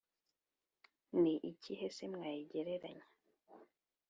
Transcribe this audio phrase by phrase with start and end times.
[1.21, 3.05] ni ikihe se mwayigereranya?